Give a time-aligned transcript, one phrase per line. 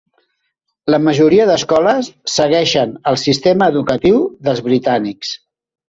[0.93, 5.37] La majoria d'escoles segueixen el sistema educatiu dels britànics.